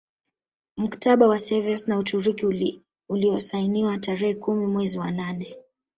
[0.77, 5.57] Mkataba wa Sevres na Uturuki uliozsainiwa tarehe kumi mwezi wa nane